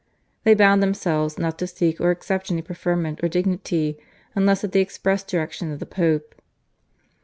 [0.45, 3.99] They bound themselves not to seek or accept any preferment or dignity
[4.33, 6.33] unless at the express direction of the Pope.